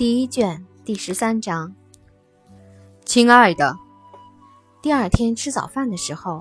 [0.00, 1.74] 第一卷第十三章。
[3.04, 3.76] 亲爱的，
[4.80, 6.40] 第二天吃早饭的时候，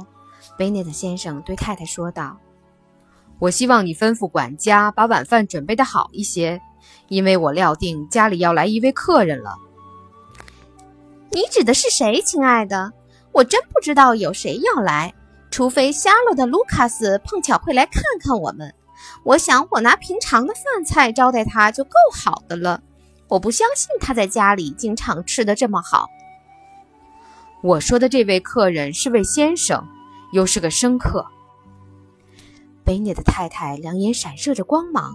[0.58, 2.38] 贝内特先生对太太说道
[3.38, 6.62] ：“我希望你吩咐管家把晚饭准备的好一些，
[7.10, 9.58] 因为我料定家里要来一位客人了。”
[11.30, 12.94] 你指的是谁，亲爱的？
[13.34, 15.14] 我真不知道有谁要来，
[15.52, 18.74] 除非夏洛的卢卡斯碰巧会来看看我们。
[19.26, 22.82] 我想，我拿平常的饭菜招待他就够好的了。
[23.30, 26.08] 我不相信他在家里经常吃的这么好。
[27.62, 29.88] 我说的这位客人是位先生，
[30.34, 31.26] 又是个生客。
[32.84, 35.14] 贝涅的太太两眼闪射着光芒。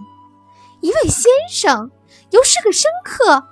[0.81, 1.91] 一位先生，
[2.31, 3.47] 又是个生客，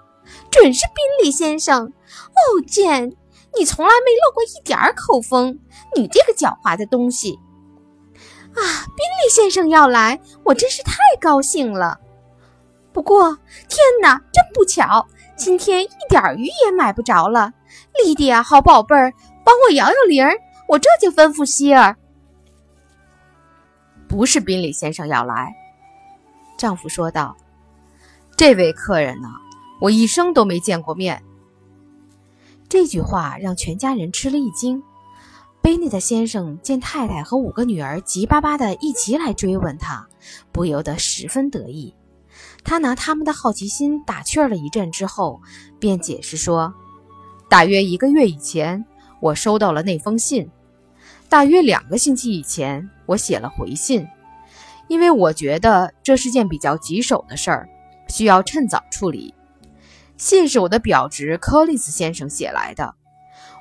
[0.49, 1.87] 准是宾利先生。
[1.87, 3.09] 哦，简，
[3.57, 5.59] 你从来没露过一点儿口风，
[5.95, 7.39] 你这个狡猾的东西。
[8.53, 11.99] 啊，宾利先生要来，我真是太高兴了。
[12.91, 14.21] 不过，天哪，
[14.53, 17.51] 不巧，今天一点鱼也买不着了。
[18.03, 20.37] 莉迪亚，好宝贝儿，帮我摇摇铃儿，
[20.67, 21.97] 我这就吩咐希尔。
[24.07, 25.53] 不是宾利先生要来，
[26.57, 27.35] 丈夫说道。
[28.37, 29.29] 这位客人呢，
[29.81, 31.23] 我一生都没见过面。
[32.69, 34.81] 这句话让全家人吃了一惊。
[35.61, 40.07] 贝内特先生见太太和五个女儿急巴巴的一起来追问他，
[40.51, 41.93] 不由得十分得意。
[42.63, 45.41] 他拿他们的好奇心打趣了一阵之后，
[45.79, 46.73] 便解释说
[47.49, 48.85] ：“大约一个月以前，
[49.21, 50.45] 我收到了那封信；
[51.29, 54.07] 大约两个星期以前，我写了回信，
[54.87, 57.69] 因为我觉得这是件比较棘手的事儿，
[58.07, 59.33] 需要趁早处理。
[60.17, 62.95] 信是我的表侄柯利斯先生写来的。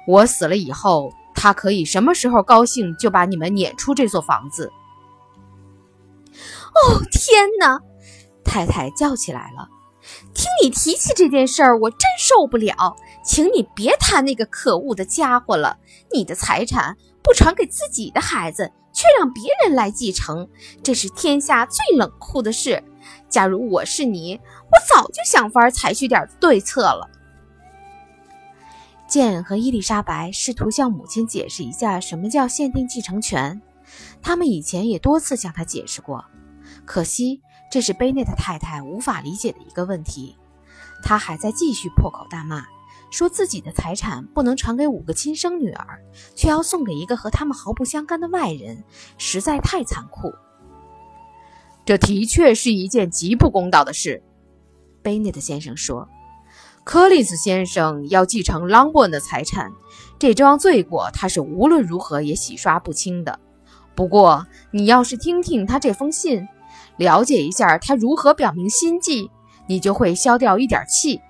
[0.07, 4.71] 我死了以后。”他可以什么时候高兴就把你们撵出这座房子。
[6.75, 7.81] 哦天哪！
[8.45, 9.69] 太太叫起来了。
[10.35, 12.97] 听你提起这件事儿，我真受不了。
[13.25, 15.79] 请你别谈那个可恶的家伙了。
[16.13, 20.49] 你的财产不传给自己的孩子，却让别人来继承，
[20.83, 22.83] 这是天下最冷酷的事。
[23.29, 27.09] 假如我是你，我早就想法采取点对策了。
[29.07, 33.63] 简和伊丽莎白试图向母亲解释一下什么叫限定继承权，
[34.21, 36.25] 他们以前也多次向她解释过，
[36.85, 37.41] 可惜
[37.73, 40.37] 这是贝内特太太无法理解的一个问题。
[41.03, 42.67] 她还在继续破口大骂，
[43.11, 46.05] 说自己的财产不能传给五个亲生女儿，
[46.37, 48.85] 却要送给一个和他们毫不相干的外人，
[49.17, 50.31] 实在太残酷。
[51.87, 54.23] 这的确是一件极不公道的事，
[55.01, 56.07] 贝内特先生说。
[56.85, 59.73] 柯林斯先生要继承朗伯恩的财产，
[60.19, 63.41] 这桩罪过他是无论如何也洗刷不清的。
[63.95, 66.47] 不过，你要是听听他这封信，
[66.97, 69.31] 了解一下他如何表明心迹，
[69.67, 71.21] 你就会消掉一点气。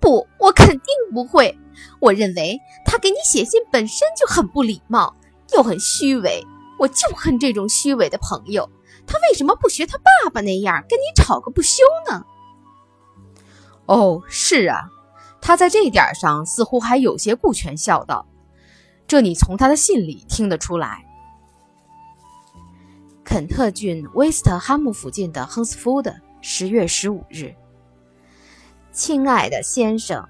[0.00, 0.82] 不，我肯定
[1.12, 1.58] 不会。
[2.00, 5.16] 我认为他给你写信本身就很不礼貌，
[5.54, 6.44] 又很虚伪。
[6.78, 8.70] 我就恨这种虚伪的朋友。
[9.06, 12.24] 他为什么不学他爸爸那样跟你吵个不休呢？
[13.86, 14.90] 哦，是啊，
[15.40, 18.26] 他在这点上似乎还有些顾全孝道，
[19.08, 21.07] 这你从他的信里听得出来。
[23.28, 27.54] 肯特郡威斯特哈姆附近的亨斯福德，十月十五日。
[28.90, 30.26] 亲爱的先生，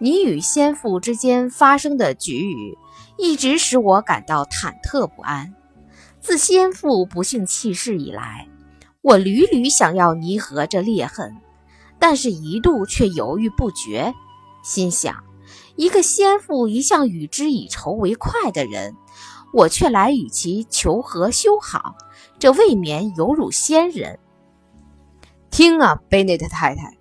[0.00, 2.76] 你与先父之间发生的局域，
[3.16, 5.54] 一直使我感到忐忑不安。
[6.20, 8.48] 自先父不幸去世以来，
[9.02, 11.36] 我屡屡想要弥合这裂痕。
[12.00, 14.12] 但是，一度却犹豫不决，
[14.64, 15.22] 心想：
[15.76, 18.96] 一个先父一向与之以仇为快的人，
[19.52, 21.96] 我却来与其求和修好，
[22.38, 24.18] 这未免有辱先人。
[25.50, 26.96] 听啊，贝内特太太。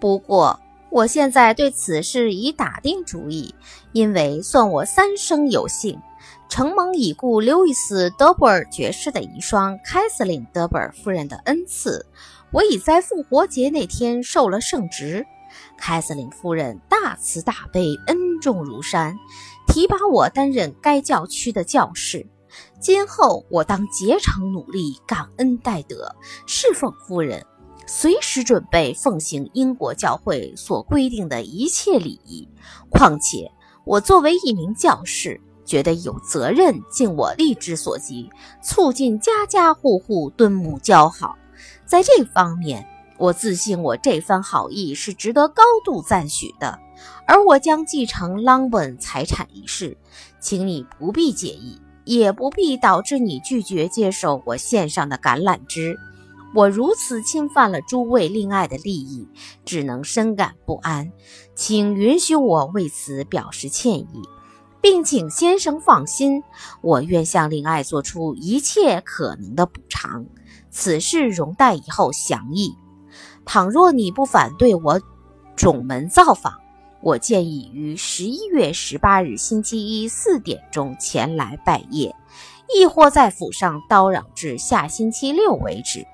[0.00, 0.58] 不过，
[0.90, 3.54] 我现在对此事已打定主意，
[3.92, 6.00] 因为算我三生有幸，
[6.48, 12.06] 承蒙已故刘易斯·德布尔爵士的遗孀凯瑟琳·德布尔夫人的恩赐。
[12.50, 15.26] 我已在复活节那天受了圣职，
[15.76, 19.14] 凯瑟琳夫人大慈大悲，恩重如山，
[19.68, 22.26] 提拔我担任该教区的教士。
[22.80, 26.16] 今后我当竭诚努力，感恩戴德，
[26.46, 27.44] 侍奉夫人，
[27.86, 32.48] 随时准备奉行英国教会所规定的一切礼仪。
[32.90, 33.50] 况且
[33.84, 38.28] 我作为一名教士，觉得有责任尽我力之所及，
[38.62, 41.36] 促进家家户户敦睦交好。
[41.84, 42.84] 在这方面，
[43.18, 46.78] 我自信我这番好意是值得高度赞许的。
[47.26, 49.96] 而我将继承 longbon 财产一事，
[50.40, 55.98] 请你不必介意，也不必导致你拒绝接受我献上的橄榄枝。
[56.54, 59.28] 我如此侵犯了诸位令爱的利益，
[59.64, 61.12] 只能深感不安，
[61.54, 64.22] 请允许我为此表示歉意，
[64.80, 66.42] 并请先生放心，
[66.80, 70.24] 我愿向令爱做出一切可能的补偿。
[70.70, 72.74] 此事容待以后详议。
[73.48, 75.00] 倘若你不反对我
[75.56, 76.52] 种门造访，
[77.00, 82.12] 我建议于十一月十八日星期一四点钟前来拜谒，
[82.76, 86.06] 亦或在府上叨扰至下星期六为止。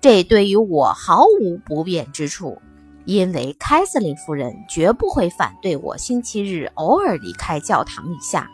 [0.00, 2.56] 这对于我毫无不便之处，
[3.04, 8.50] 因为凯瑟琳夫人绝不会反对我星期日偶尔离开教堂一下，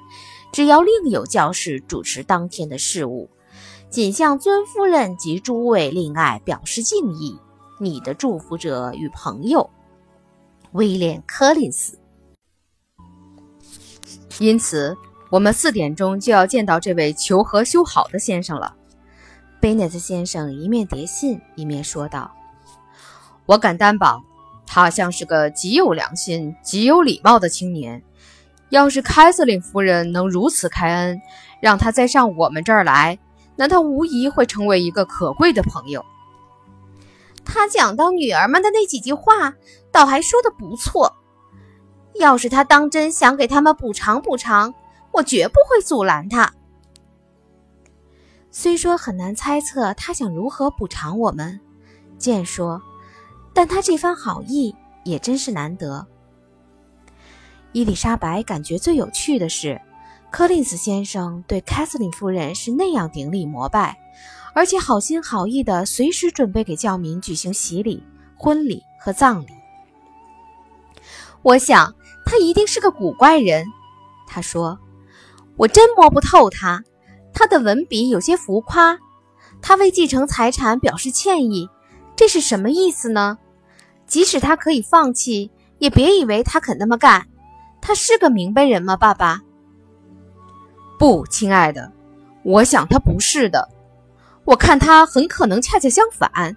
[0.50, 3.30] 只要另有教士主持当天的事务。
[3.88, 7.38] 仅向尊夫人及诸位令爱表示敬意。
[7.78, 9.68] 你的祝福者与朋友，
[10.72, 11.98] 威廉·柯林斯。
[14.38, 14.96] 因此，
[15.30, 18.74] 我们四点钟就要见到这位求和修好的先生了。
[19.60, 22.30] 贝内特先生一面叠信，一面说道
[23.46, 24.22] ：“我敢担保，
[24.66, 28.02] 他像是个极有良心、极有礼貌的青年。
[28.70, 31.20] 要是凯瑟琳夫人能如此开恩，
[31.60, 33.18] 让他再上我们这儿来，
[33.54, 36.04] 那他无疑会成为一个可贵的朋友。
[37.46, 39.54] 他讲到女儿们的那几句话，
[39.90, 41.14] 倒还说得不错。
[42.16, 44.74] 要是他当真想给他们补偿补偿，
[45.12, 46.52] 我绝不会阻拦他。”
[48.50, 51.60] 虽说很难猜测他想如何补偿我们，
[52.18, 52.82] 剑说，
[53.52, 56.06] 但他这番好意也真是难得。
[57.72, 59.78] 伊丽莎白感觉最有趣的是，
[60.30, 63.98] 柯林斯先生对凯瑟琳夫人是那样顶礼膜拜，
[64.56, 68.02] 而且好心好意的随时准备给教民举行洗礼、
[68.38, 69.48] 婚礼和葬礼。
[71.42, 71.94] 我想
[72.24, 73.66] 他一定是个古怪人，
[74.26, 74.78] 他说，
[75.58, 76.82] 我真摸不透他。
[77.34, 78.98] 他的文笔有些浮夸，
[79.60, 81.68] 他为继承财产表示歉意，
[82.16, 83.36] 这是什么意思呢？
[84.06, 87.26] 即使他可以放弃，也别以为他肯那么干。
[87.82, 89.42] 他是个明白人吗，爸爸？
[90.98, 91.92] 不，亲爱的，
[92.42, 93.75] 我想他不是的。
[94.46, 96.56] 我看他很可能恰恰相反，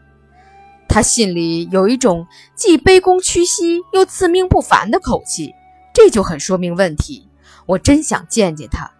[0.88, 5.54] 他心里有一种既卑躬屈膝又自命不凡的口气，
[5.94, 7.28] 这就很说明问题。
[7.66, 8.92] 我真想见见他。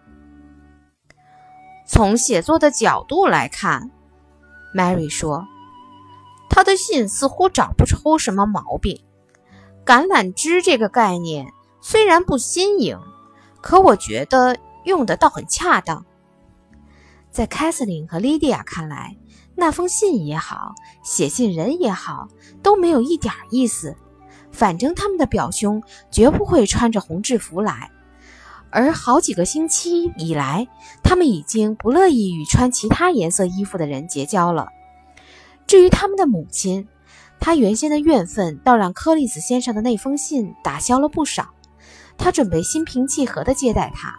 [1.86, 3.90] 从写作的角度来看
[4.74, 5.46] ，Mary 说，
[6.48, 9.02] 他的信似乎找不出什么毛病。
[9.86, 12.98] 橄榄枝这个概念虽然不新颖，
[13.60, 16.04] 可我觉得用的倒很恰当。
[17.30, 19.16] 在凯瑟琳和莉迪亚看来，
[19.54, 20.74] 那封信也好，
[21.04, 22.28] 写信人也好，
[22.62, 23.96] 都没有一点意思。
[24.50, 27.90] 反正他们的表兄绝不会穿着红制服来。
[28.72, 30.66] 而好几个星期以来，
[31.02, 34.68] 他们已经不乐意与穿其他颜色衣服的人结交了。
[35.66, 36.88] 至于他们的母亲，
[37.38, 41.50] 她原先的怨愤倒让柯利斯先生的那封信打消了不少。
[42.18, 44.16] 她准备心平气和地接待他，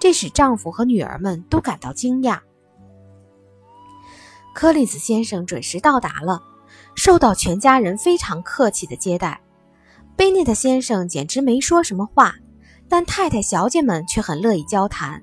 [0.00, 2.40] 这使丈夫和女儿们都感到惊讶。
[4.58, 6.42] 柯利斯先生准时到达了，
[6.96, 9.40] 受到全家人非常客气的接待。
[10.16, 12.34] 贝内特先生简直没说什么话。
[12.88, 15.22] 但太太、小姐们却很乐意交谈，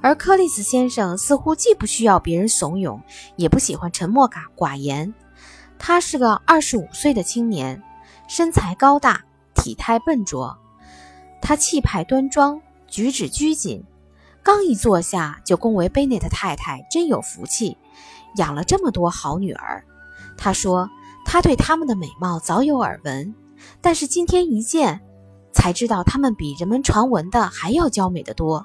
[0.00, 3.00] 而克里斯先生似乎既不需要别人怂恿，
[3.34, 5.12] 也不喜欢沉默寡寡言。
[5.76, 7.82] 他是个二十五岁的青年，
[8.28, 9.24] 身材高大，
[9.56, 10.56] 体态笨拙。
[11.42, 13.82] 他气派端庄，举止拘谨。
[14.40, 17.76] 刚一坐下，就恭维贝内特太太真有福气，
[18.36, 19.84] 养了这么多好女儿。
[20.36, 20.88] 他说
[21.24, 23.34] 他对他们的美貌早有耳闻，
[23.80, 25.00] 但是今天一见。
[25.50, 28.64] 才知道她们比人们传闻的还要娇美的多。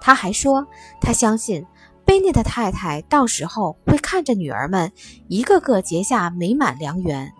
[0.00, 0.66] 他还说，
[0.98, 1.66] 他相信
[2.06, 4.92] 贝内的太太到时候会看着女儿们
[5.28, 7.34] 一个个结下美满良缘。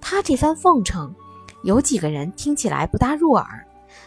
[0.00, 1.14] 他这番奉承，
[1.62, 3.64] 有几个人听起来不大入耳，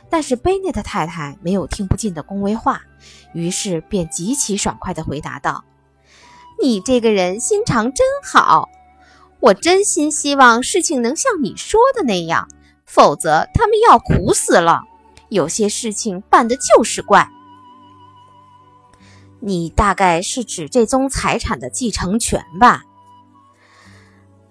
[0.10, 2.82] 但是贝内的太太没有听不进的恭维话，
[3.34, 5.64] 于是便极其爽快地回答道
[6.62, 8.70] ：“你这个人心肠真好，
[9.40, 12.48] 我真心希望事情能像你说的那样。”
[12.86, 14.82] 否则他们要苦死了。
[15.30, 17.28] 有些事情办的就是怪。
[19.40, 22.84] 你大概是指这宗财产的继承权吧？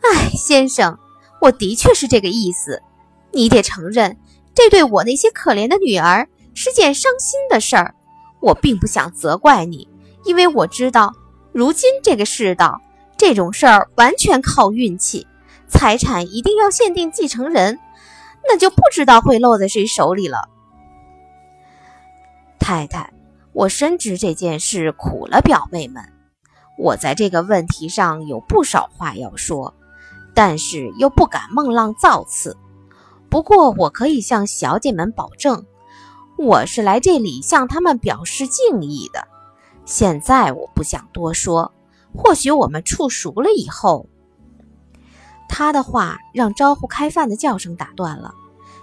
[0.01, 0.99] 哎，先生，
[1.41, 2.83] 我的确是这个意思。
[3.31, 4.19] 你得承认，
[4.57, 7.95] 这对我那些可怜的女儿是件伤心的事儿。
[8.41, 9.87] 我并不想责怪你，
[10.25, 11.15] 因为我知道，
[11.53, 12.81] 如今这个世道，
[13.17, 15.27] 这种事儿完全靠运气。
[15.69, 17.79] 财产一定要限定继承人。
[18.45, 20.49] 那就不知道会落在谁手里了，
[22.59, 23.13] 太太。
[23.53, 26.03] 我深知这件事苦了表妹们，
[26.77, 29.75] 我在这个问题上有不少话要说，
[30.35, 32.57] 但是又不敢孟浪造次。
[33.31, 35.65] 不过，我可以向小姐们保证，
[36.37, 39.29] 我是来这里向他们表示敬意的。
[39.85, 41.73] 现在我不想多说，
[42.15, 44.07] 或许我们处熟了以后。
[45.49, 48.35] 他的话让招呼开饭的叫声打断了，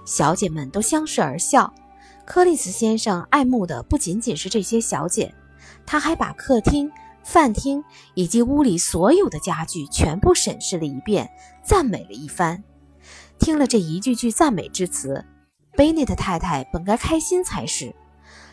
[0.05, 1.73] 小姐们都相视而笑。
[2.25, 5.33] 柯利斯先生爱慕的不仅仅是这些小姐，
[5.85, 6.91] 他还把客厅、
[7.23, 11.27] 饭厅以及屋里所有的家具全部审视了一遍，
[11.63, 12.63] 赞美了一番。
[13.39, 15.25] 听了这一句句赞美之词，
[15.75, 17.95] 贝内特太太本该开心才是，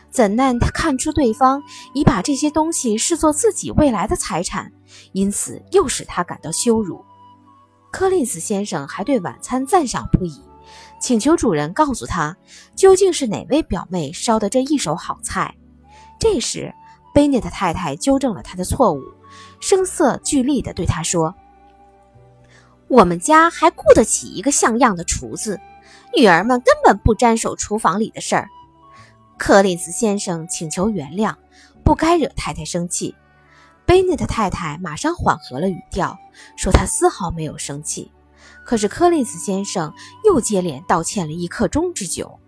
[0.09, 1.61] 怎奈他看出对方
[1.93, 4.71] 已把这些东西视作自己未来的财产，
[5.11, 7.03] 因此又使他感到羞辱。
[7.91, 10.41] 柯林斯先生还对晚餐赞赏不已，
[10.99, 12.35] 请求主人告诉他
[12.75, 15.55] 究竟是哪位表妹烧的这一手好菜。
[16.19, 16.73] 这时，
[17.13, 19.01] 贝内特太太纠正了他的错误，
[19.59, 21.35] 声色俱厉地对他说。
[22.87, 25.59] 我们家还雇得起一个像样的厨子，
[26.15, 28.49] 女儿们根本不沾手厨房里的事儿。
[29.37, 31.35] 柯林斯先生请求原谅
[31.83, 33.15] 不该惹太太生气。
[33.85, 36.17] 贝内特太太马上缓和了语调
[36.57, 38.11] 说他丝毫没有生气。
[38.65, 39.93] 可是柯林斯先生
[40.25, 42.39] 又接连道歉了一刻钟之久。